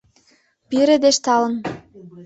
пире 0.69 0.95
деч 1.03 1.17
талын 1.25 1.53